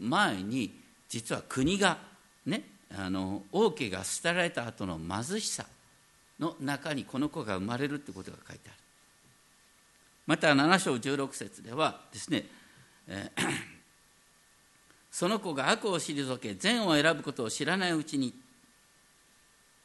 [0.00, 0.74] 前に
[1.08, 1.98] 実は国が
[2.46, 2.64] ね
[2.96, 5.66] あの王家が捨てられた後の貧しさ
[6.40, 8.78] の中にこの子が生まれるってことが書いてある。
[10.26, 12.44] また7章16節ではですね、
[13.08, 13.42] えー、
[15.10, 18.34] その子が悪を退け善を選ぶことを知らないうちに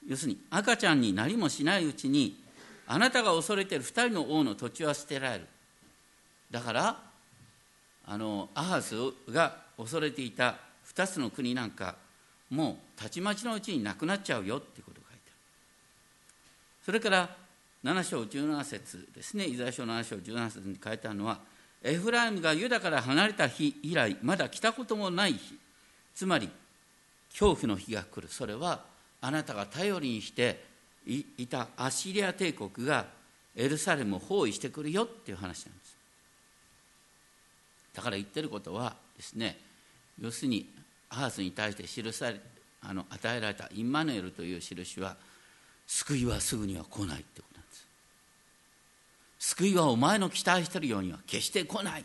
[0.07, 2.41] 要するに赤ちゃんになりもしないうちに
[2.87, 5.47] あなたが恐れてる2人の王の土地は捨てられる。
[6.51, 7.01] だから
[8.05, 8.95] あのアハズ
[9.29, 10.57] が恐れていた
[10.93, 11.95] 2つの国なんか
[12.49, 15.35] もうたちまちのうちになくなっちゃうよってことが書いてある。
[16.85, 17.35] それから
[17.83, 19.45] 7章17節ですね。
[19.45, 21.39] イザヤ書7章17節に書いてあるのは
[21.81, 25.57] エフライムがユダから離れた日以来まだ来たこともない日。
[26.13, 26.49] つまり
[27.31, 28.27] 恐怖の日が来る。
[28.27, 28.92] それは
[29.23, 30.61] あなたが頼りにして
[31.07, 33.05] いたアッシリア帝国が
[33.55, 35.97] エルサレムを包囲してくるよっていう話なんです。
[37.95, 39.57] だから言ってることはですね
[40.19, 40.69] 要するに
[41.09, 42.39] アースに対して記され
[42.81, 45.15] あの与えられたインマヌエルという印は
[45.87, 47.87] 救いはすぐには来ないってことなんです。
[49.39, 52.03] 救いはお前の期待してるようには決して来ない。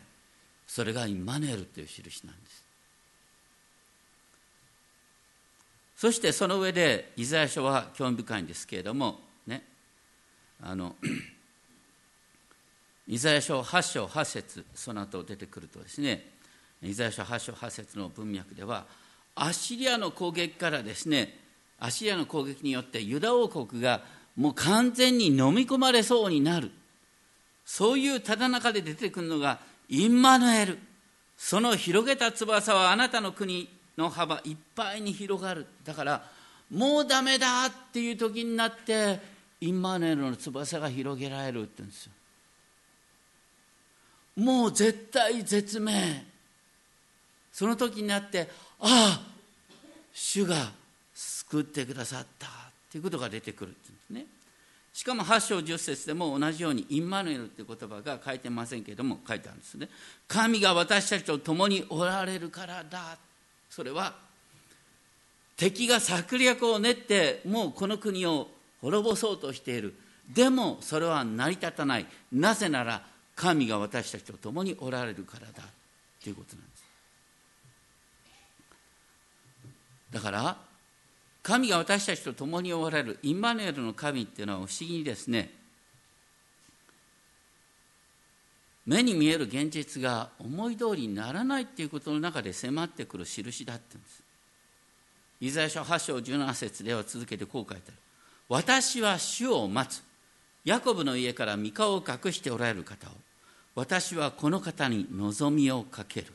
[0.65, 2.68] それがインマヌエルという印なんです。
[5.99, 9.65] そしてその上でイザヤ書は興味深いんですけれどもね
[10.63, 10.95] あの
[13.05, 16.25] イザヤ書8章8節その後出てくるとですね
[16.81, 18.85] イザヤ書8章8節の文脈では
[19.35, 21.37] アッシリアの攻撃からですね
[21.81, 23.99] アッシリアの攻撃によってユダ王国が
[24.37, 26.71] もう完全に飲み込まれそうになる。
[27.65, 29.59] そういうただ中で出てくるのが
[29.89, 30.79] インマヌエル。
[31.35, 33.67] その広げた翼はあなたの国
[33.99, 35.67] の幅いっぱいに広がる。
[35.83, 36.23] だから
[36.71, 39.19] もうダメだっていう時になって
[39.61, 42.11] インマヌエルの翼が広げられるって言うんですよ。
[44.37, 46.25] もう絶対絶命。
[47.51, 49.21] その時になってああ
[50.13, 50.71] 主が
[51.13, 52.47] 救ってくださった。
[52.47, 54.25] っていうことが出てくるってうんですね。
[54.93, 59.89] しかも8章10節でも同じようにインマヌエルっていう言葉が書いてませんけれども書いてあるんですね。
[60.27, 63.17] 神が私たちと共におられるからだ。
[63.69, 64.15] それは
[65.57, 68.47] 敵が策略を練ってもうこの国を
[68.81, 69.93] 滅ぼそうとしている。
[70.33, 72.05] でもそれは成り立たない。
[72.31, 73.03] なぜなら
[73.35, 75.63] 神が私たちと共におられるからだ
[76.23, 76.83] ということなんです。
[80.11, 80.57] だから
[81.43, 83.19] 神が私たちと共におられる。
[83.23, 85.58] インマヌエルの神っていうのは不思議にですね
[88.89, 94.23] 目に見える現実が思い通りにならないっていうことの中で迫ってくる印だって言うんです。
[95.41, 97.97] イザヤ書8章17節では続けてこう書いてある。
[98.49, 100.01] 私は主を待つ。
[100.65, 103.11] ヤコブの家から三顔を隠しておられる方を。
[103.75, 106.33] 私はこの方に望みをかける。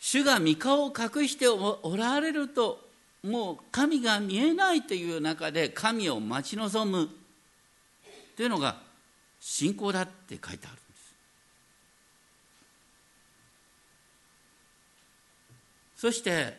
[0.00, 2.80] 主が三顔を隠しておられると
[3.22, 7.10] もう神が見えないという中で神を待ち望む
[8.36, 8.76] というのが
[9.40, 11.14] 信仰だって書いてあるんです。
[15.96, 16.58] そして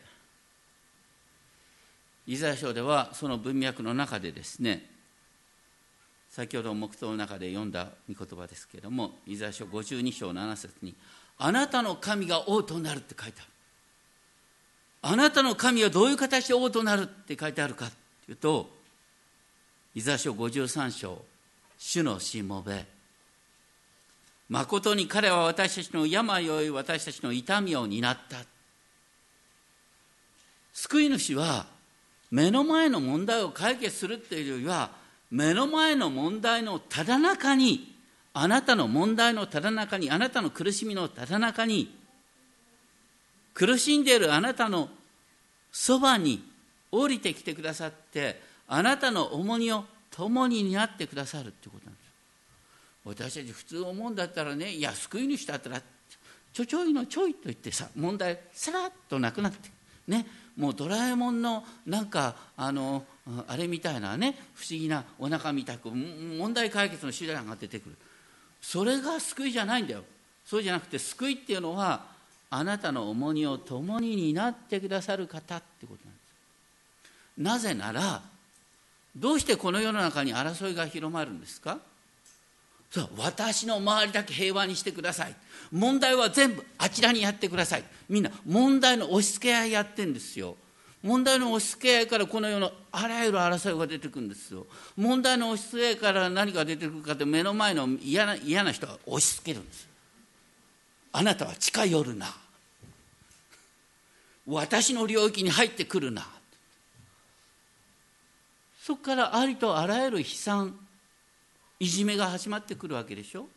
[2.26, 4.90] イザヤ書ではその文脈の中でですね
[6.30, 10.96] 先ほど黙祷の中で読んだ御言葉ですけれどもイザヤ書52章7節に
[11.38, 13.52] 「あなたの神が王となる」って書いてある。
[15.04, 17.92] あなたの神はどういう形で王となるって書いてあるかっ
[18.26, 18.70] ていうと
[19.96, 21.24] イザヤ書53章
[21.78, 22.86] 主のしもべ。
[24.50, 28.38] まことに彼は私たちの病を負い私たちの痛みを担った。
[30.74, 31.66] 救い主は
[32.30, 34.92] 目の前の問題を解決するっていうよりは
[35.32, 37.96] 目の前の問題のただ中に
[38.34, 41.94] あなたの問題のただ中にあなたの苦しみのただ中に
[43.54, 44.90] 苦しんでいるあなたの
[45.72, 46.44] そばに
[46.92, 49.86] 降りてきてくださってあなたの重荷を
[50.18, 52.08] 共に担ってくださるってことなんです。
[53.06, 55.80] 私たち普通思うんだったらねいや救い主だったら
[56.52, 59.70] ちょちょいのちょいと言ってさ問題さらっとなくなって
[60.08, 60.26] ね
[60.58, 63.06] もうドラえもんのなんかあの
[63.48, 67.96] あれみたいなね不思議なお腹みたく問題解決の手段が出てくる。
[68.60, 70.04] それが救いじゃないんだよ。
[70.44, 72.06] そうじゃなくて救いっていうのは
[72.50, 76.28] あなたの重荷を共に担ってくださる方ってことなんです。
[77.38, 78.24] なぜなら
[79.20, 81.80] どうしてこの世の中に争いが広まるんですか？
[82.90, 85.36] そう私の周りだけ平和にしてください。
[85.72, 87.84] 問題は全部あちらにやってください。
[88.08, 90.56] みんな問題の押し付け合いやってんですよ。
[91.04, 94.66] 問題の押し付け合いからこの世のあらゆる争いが出てくるんですよ。
[94.96, 99.88] 問題の押し付け合いから何が出てくるかって目の前の嫌な嫌な人は押し付けるんです
[101.12, 102.28] あなたは近寄るな。
[104.46, 106.26] 私の領域に入ってくるな。
[108.88, 110.74] そこからありとあらゆる悲惨
[111.78, 113.50] いじめが始まってくるわけでしょ。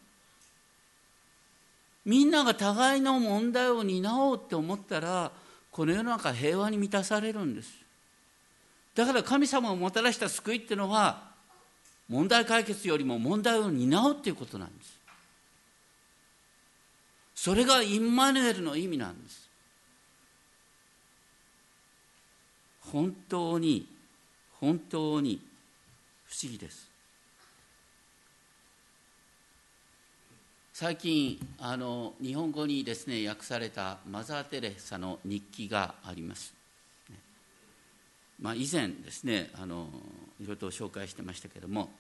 [2.05, 5.31] みんなが互いの問題を担おうって思ったら
[5.71, 7.71] この世の中平和に満たされるんです。
[8.97, 11.23] だから神様をもたらした救いっていうのは
[12.09, 14.99] 問題解決よりも問題を担うっていうことなんです。
[17.37, 19.49] それがインマヌエルの意味なんです。
[22.91, 24.00] 本当に
[24.61, 25.41] 本当に
[26.27, 26.91] 不思議です。
[30.73, 36.55] 最近あの日本語にですね訳されたマザー・テレサの日記があります、
[38.41, 39.89] まあ、以前ですねあの
[40.41, 41.91] いろいろと紹介してましたけれども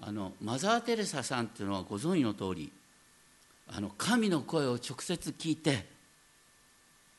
[0.00, 2.72] あのマザー・テレサさんっていうのはご存知の通り
[3.68, 5.84] あの神の声を直接聞いて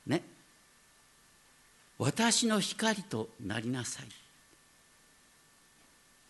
[0.07, 0.23] ね。
[1.99, 4.05] 私の光となりなさい。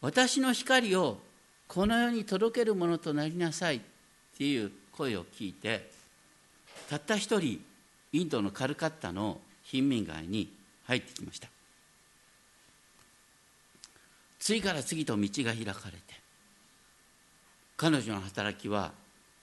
[0.02, 1.20] 私の光を
[1.68, 3.82] この世に届けるものとなりなさいっ
[4.38, 5.90] ていう声を聞いて
[6.90, 7.62] たった一人
[8.14, 10.52] インドのカルカッタの貧民街に
[10.86, 11.50] 入ってきました。
[14.40, 16.00] 次から次と道が開かれて
[17.76, 18.94] 彼女の働きは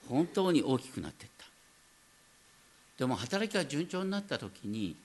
[0.09, 1.45] 本当に大きくなっていった。
[2.97, 4.95] でも働きが順調になった時に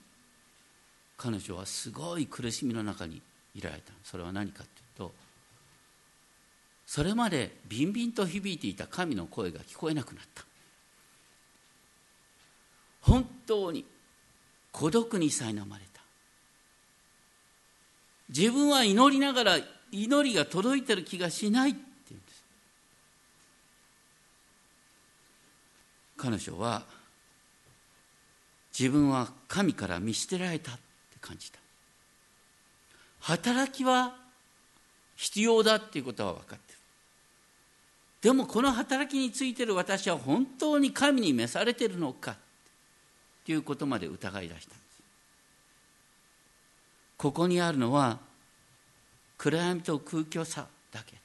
[1.17, 3.21] 彼女はすごい苦しみの中に
[3.53, 3.93] いられた。
[4.03, 5.13] それは何かというと
[6.91, 10.43] それまでビンビンと響いていた神の声が聞こえなくなった。
[12.99, 13.85] 本当に
[14.73, 16.01] 孤独に苛まれた。
[18.27, 19.57] 自分は祈りながら
[19.93, 21.79] 祈りが届いてる気がしないって
[22.09, 22.43] 言うんです。
[26.17, 26.83] 彼女は
[28.77, 30.81] 自分は神から見捨てられたって
[31.21, 31.59] 感じた。
[33.21, 34.13] 働きは
[35.15, 36.80] 必要だっていうことは分かってる。
[38.21, 42.35] でもこの働きについてる私は本当に神に召されてるのか？
[43.43, 45.01] ということまで疑い出したんです。
[47.17, 48.19] ここにあるのは
[49.39, 51.15] 暗闇と空虚さだけ。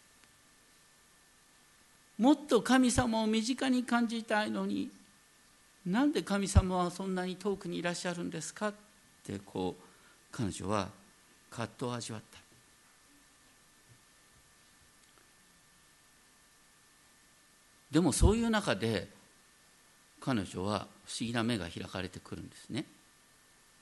[2.18, 4.88] もっと神様を身近に感じたいのに
[5.84, 8.68] なんで神様はそんなに遠くにいらっしゃるんですか？
[8.68, 8.74] っ
[9.22, 9.82] てこう
[10.32, 10.88] 彼女は
[11.50, 12.45] 葛藤を味わった。
[17.90, 19.08] でもそういう中で
[20.20, 22.84] 彼女は不思議な目が開かれてくるんですね。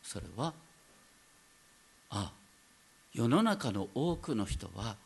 [0.02, 0.52] それは
[2.10, 2.32] あ
[3.14, 4.96] 世の中の多くの人は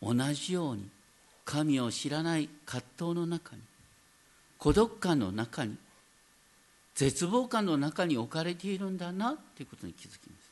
[0.00, 0.88] 同じように
[1.44, 3.62] 神を知らない葛藤の中に
[4.58, 5.76] 孤独感の中に
[6.94, 10.50] 絶望感の中に置かれているんだなということに気づきます。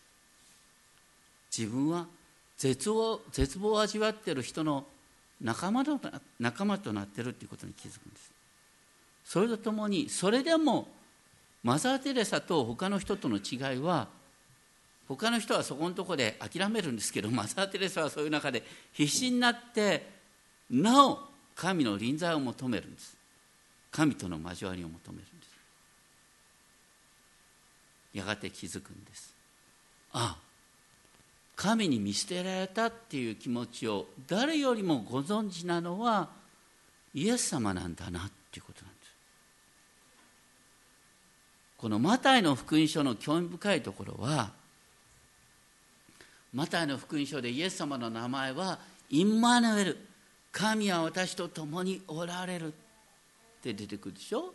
[1.57, 2.07] 自分は
[2.57, 4.85] 絶望絶望を味わっている人の
[5.41, 6.01] 仲間と
[6.41, 8.31] 仲間となってるっていうことに気づくんです。
[9.25, 10.89] それとともにそれでも
[11.63, 14.09] マザー・テレサと他の人との違いは
[15.09, 18.63] 他の人はそこのとこで諦めるんですけどマザー・テレサはそういう中で
[18.93, 20.09] 必死になって
[20.71, 21.19] なお
[21.55, 23.17] 神の臨在を求めるんです。
[23.91, 25.57] 神との交わりを求めるんです。
[28.15, 29.35] やがて気づくんです。
[30.13, 30.46] ああ
[31.57, 36.29] 神に見捨てられたっていう気持ちを誰よりもご存知なのは
[37.15, 39.07] イエス様なんだなっていうことなんです。
[41.79, 44.51] このマタイの福音書の興味深いところは
[46.53, 48.79] マタイの福音書でイエス様の名前は
[49.11, 49.99] インマヌエル
[50.53, 52.71] 神は私と共におられるっ
[53.63, 54.55] て出てくるでしょ？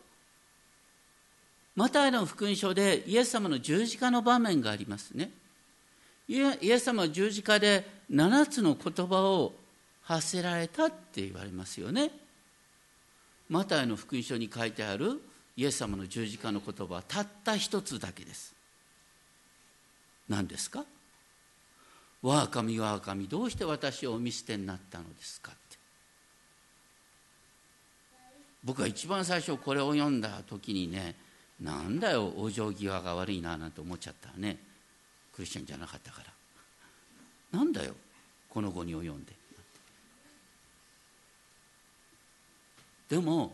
[1.76, 5.32] マタイの福音書でイエス様の十字架の場面がありますね。
[6.38, 9.54] イエス様は十字架で7つの言葉を
[10.04, 12.10] 発せられたって言われますよね。
[13.50, 15.22] マタイの福音書に書いてある
[15.58, 18.54] イエス様の十字架の言葉はたった一つだけです。
[20.30, 20.86] 何ですか？
[22.22, 25.78] 我が神我が神どうして私をお見捨てになったのですかって
[28.64, 31.16] 僕は一番最初これを読んだ時にね
[31.60, 34.58] なんだよ往生際が悪いななんて思っちゃったね
[35.42, 36.22] クリスチャンじゃなかったか
[37.52, 37.60] ら。
[37.60, 37.96] なんだよ
[38.48, 39.34] この後に及んで。
[43.10, 43.52] でも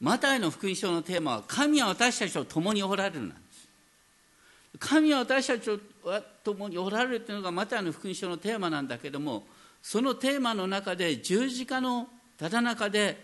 [0.00, 3.68] マタイの福音書のテーマは神は私たちと共におられるなんです。
[4.80, 5.80] 神は私たちと
[6.42, 9.44] 共におられるというのがマタイの福音書のテーマなんだけども
[9.80, 13.16] そのテーマの中で十字架のただ中で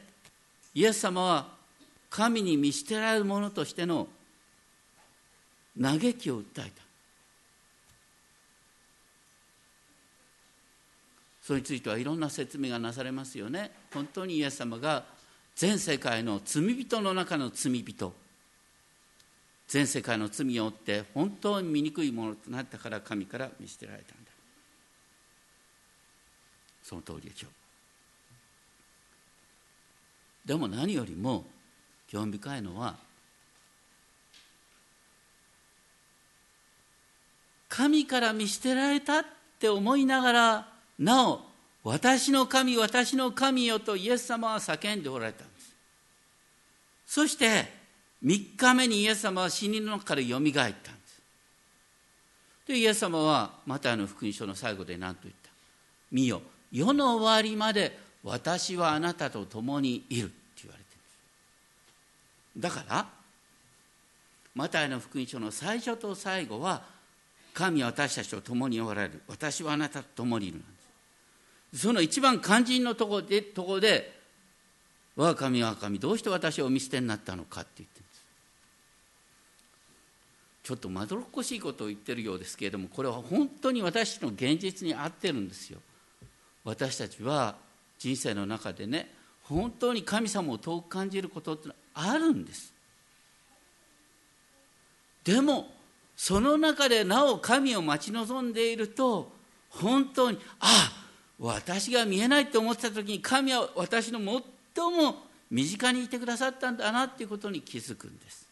[0.73, 1.49] イエス様は
[2.09, 4.07] 神に見捨てられる者としての
[5.81, 6.83] 嘆きを訴えた。
[11.43, 13.73] それについてはいろんな説明がなされますよね。
[13.93, 15.05] 本当にイエス様が
[15.57, 18.15] 全世界の罪人の中の罪人。
[19.67, 24.31] 全世界の罪を負って本当に醜いものとなったから神から見捨てられたんだ。
[26.83, 27.51] その通りでしょう。
[30.47, 31.47] でも何よりも
[32.09, 32.97] 興味深いのは
[37.75, 39.25] 神から見捨てられたっ
[39.59, 40.69] て思いながら
[40.99, 41.41] なお
[41.83, 45.75] 私の神私の神よとイエス様は叫んでおられたんです。
[47.07, 47.73] そして
[48.23, 51.23] 3日目にイエス様は死人の中からよみがえったんです。
[52.69, 55.49] でイエス様はマタイの福音書の最後で何と言った？
[56.11, 60.91] 見よ世の終わりまで私はあなたと共にいるって言われて
[62.55, 62.77] るんです。
[62.77, 63.07] だから
[64.55, 66.92] マタイの福音書の最初と最後は
[67.55, 69.23] 神は私たちと共におられる。
[69.29, 70.61] 私はあなたと共にいる
[71.75, 74.21] その一番肝心のとこでとこで
[75.17, 78.23] 我が神我が神どうして私を見捨てになったのかって言ってるんです。
[80.65, 85.79] ちょっとまどろっこしいことを言ってるようですけれどもこれは本当に私の現実に合ってるんですよ。
[86.65, 87.57] 私たちは
[87.99, 92.73] 人生の中でね本当に神様を遠く感じることってのはあるんです。
[95.25, 95.73] でも
[96.23, 99.33] その中でなお神を待ち望んでいると
[99.71, 101.07] 本当にああ
[101.41, 105.17] 私が見えないと思ってた時に神は私の最も
[105.51, 108.47] 身近にいてくださったんだなっていうことに気づくんです。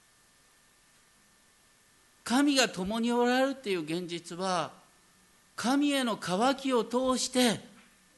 [2.24, 4.72] 神が共におられるっていう現実は
[5.54, 7.60] 神への渇きを通して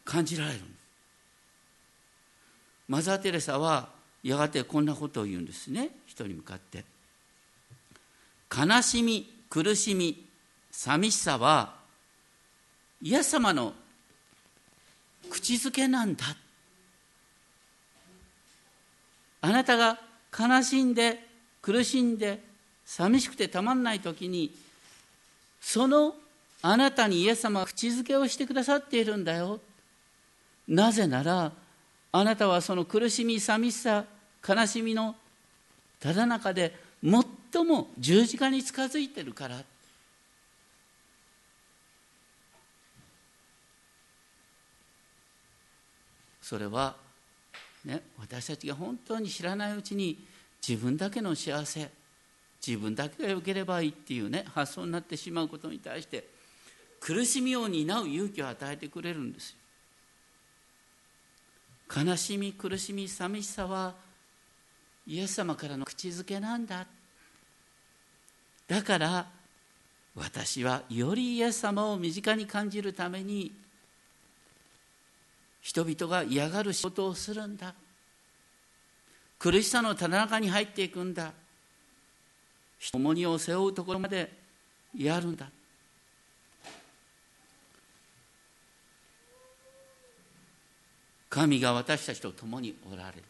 [0.07, 0.61] 感じられる
[2.89, 3.91] マザー・テレサは
[4.23, 5.91] やがてこんなことを言うんですね。
[6.07, 6.87] 人に向かって。
[8.51, 10.25] 悲しみ苦しみ
[10.71, 11.75] 寂しさは
[13.03, 13.75] イエス様の
[15.29, 16.25] 口づけなんだ。
[19.43, 19.99] あなたが
[20.33, 21.29] 悲しんで
[21.61, 22.41] 苦しんで
[22.87, 24.55] 寂しくてたまんない時に
[25.61, 26.15] その
[26.63, 29.61] あなたにイエス様は口づけをしてくださっているんだよ。
[30.67, 31.53] なぜなら
[32.11, 34.07] あなたはその苦しみ寂しさ
[34.49, 35.15] 悲しみの
[36.01, 36.75] ただ中で
[37.53, 39.63] 最も十字架に近づいてるから
[46.41, 46.97] それは、
[47.85, 50.19] ね、私たちが本当に知らないうちに
[50.67, 51.91] 自分だけの幸せ
[52.67, 56.27] 自分だけが良ければいいっていうね発想になってしまうことに対して
[57.01, 59.57] 苦しみを担う勇気を与えてくれるんですよ。
[62.05, 63.95] 悲しみ苦しみ寂しさは
[65.07, 66.87] イエス様からの口づけなんだ
[68.73, 69.27] だから
[70.15, 73.53] 私はよりイエス様を身近に感じるために
[75.61, 77.75] 人々が嫌がる仕事をするんだ。
[79.39, 81.33] 苦しさのただ中に入っていくんだ。
[82.95, 84.33] 重荷を背負うところまで
[84.97, 85.51] やるんだ。
[91.29, 93.23] 神が私たちと共におられる。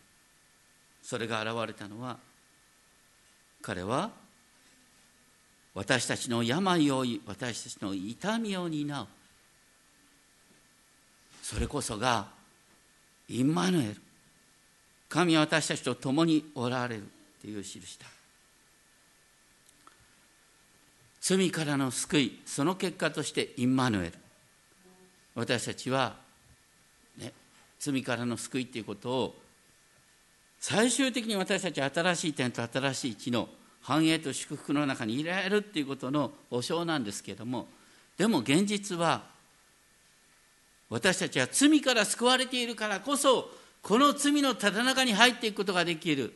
[1.02, 2.16] それが現れたのは
[3.60, 4.21] 彼は
[5.74, 9.06] 私たちの病を私たちの痛みを担う。
[11.42, 12.26] それこそが
[13.28, 13.96] インマヌエル。
[15.08, 17.04] 神は私たちと共におられる
[17.40, 18.06] という印だ。
[21.20, 24.12] 罪からの救いその結果としてインマヌエル。
[25.34, 26.16] 私たちは、
[27.16, 27.32] ね、
[27.78, 29.42] 罪からの救いということを
[30.60, 33.48] 最終的に私たち新しい点と新しい地の
[33.82, 37.68] 繁栄と祝福の中に入れられるっていうことの保証なんですけれども
[38.16, 39.22] でも現実は
[40.88, 43.50] 私たちは罪から救われているからこそ
[43.82, 46.32] この罪のただ中に入っていくことができる。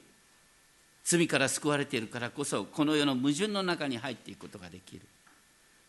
[1.05, 5.03] 罪から救われているからこそこの世の矛盾の中に入っていくことができる。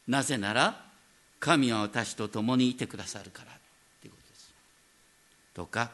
[0.08, 0.86] なぜなら
[1.40, 3.52] 神は私と共にいてくださるから
[4.02, 4.54] ということです。
[5.56, 5.90] とか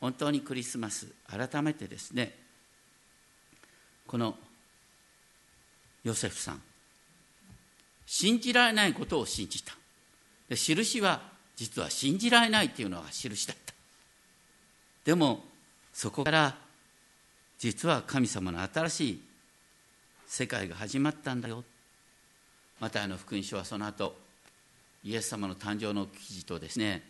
[0.00, 2.36] 本当にクリスマス改めてですね
[4.06, 4.36] この
[6.04, 6.62] ヨセフさん。
[8.06, 9.74] 信じられないことを信じた。
[10.48, 11.22] で印は
[11.56, 13.74] 実は信じられないというのが印だった。
[15.04, 15.44] でも
[15.92, 16.56] そこから
[17.58, 19.22] 実は神様の新しい
[20.26, 21.64] 世界が始まったんだよ。
[22.80, 24.14] マタイの福音書はその後
[25.04, 27.02] イエス様の誕生の記事とですね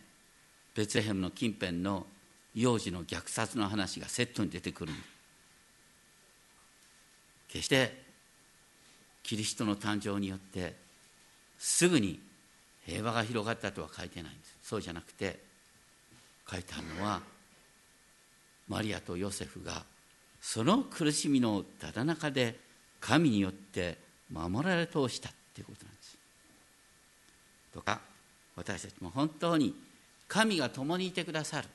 [0.75, 2.05] ベツレヘムの近辺の
[2.53, 4.93] 幼児の虐殺の話がセットに出てくる
[7.49, 8.04] 決して
[9.25, 10.75] キリストの誕生によって
[11.57, 12.19] すぐに
[12.85, 14.55] 平和が広がったとは書いてないんです。
[14.61, 15.39] そうじゃなくて
[16.49, 17.21] 書いてあるのは
[18.69, 19.83] マリアとヨセフが
[20.41, 22.55] その苦しみのただ中で
[23.01, 23.97] 神によって
[24.31, 26.17] 守られ通したっていうことなんです。
[27.73, 28.01] とか
[28.55, 29.73] 私たちも本当に
[30.27, 31.67] 神が共にいてくださる。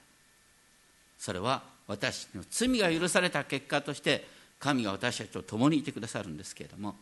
[1.18, 4.24] それは私の罪が許された結果として
[4.60, 6.94] 神が私たちと共にいてくださるんですけれども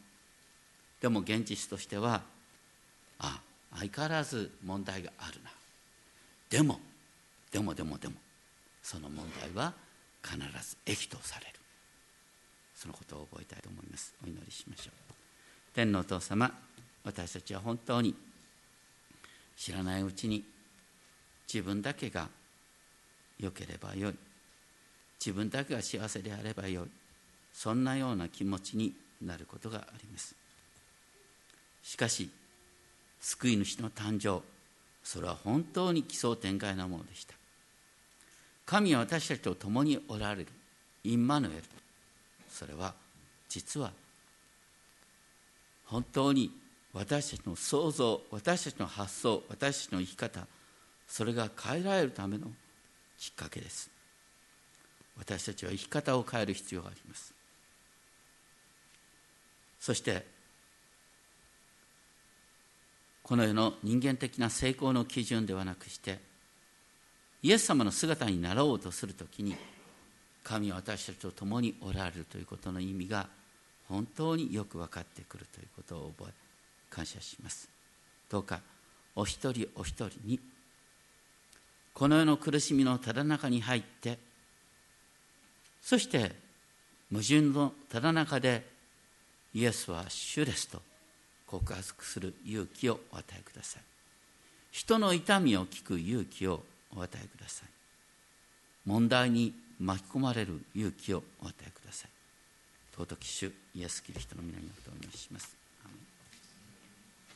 [1.00, 2.22] でも現実としては
[3.18, 3.40] あ
[3.76, 5.50] 相変わらず問題があるな。
[6.50, 6.80] でも
[7.50, 8.14] でもでもでも
[8.82, 9.72] その問題は
[10.22, 11.52] 必ず益とされる。
[12.74, 14.14] そのことを覚えたいと思います。
[14.24, 15.14] お祈りしましょう。
[15.74, 16.50] 天のお父様
[17.04, 18.14] 私たちは本当に
[19.56, 20.44] 知らないうちに
[21.52, 22.28] 自分だけが
[23.38, 24.14] 良ければよい。
[25.18, 26.88] 自分だけが幸せであればよい。
[27.52, 30.34] そんなような気持ちになることがあります。
[31.88, 32.28] しかし
[33.18, 34.42] 救い主の誕生
[35.02, 37.32] それは本当に奇想天外なものでした。
[38.66, 40.48] 神は私たちと共におられる
[41.04, 41.62] インマヌエル。
[42.50, 42.92] それは
[43.48, 43.90] 実は
[45.86, 46.52] 本当に
[46.92, 50.46] 私たちの想像私たちの発想私たちの生き方
[51.06, 52.48] それが変えられるための
[53.18, 53.90] きっかけです。
[55.16, 57.32] 私たちは生き方を変える必要があります。
[59.80, 60.36] そして
[63.28, 66.18] この世の人間的な成功の基準ではなくして
[67.42, 69.54] イエス様の姿になろうとするときに
[70.42, 73.28] 神は私たちと共におられるということの意味が
[73.86, 76.32] 本当によく分かってくるということを覚え
[76.88, 77.68] 感謝します。
[78.30, 78.62] どうか
[79.14, 80.40] お一人お一人に
[81.92, 84.18] この世の苦しみのただ中に入って
[85.82, 86.32] そして
[87.12, 88.64] 矛盾のただ中で
[89.52, 90.80] イエスは主ですと
[91.50, 93.82] 告白する勇気をお与えください。
[94.70, 96.62] 人の痛みを聞く勇気を
[96.94, 97.68] お与えください。
[98.84, 102.10] 問題に巻き込まれる勇気をお与えください。
[102.92, 105.57] 尊き主イエス・キリストの皆によってお願いします。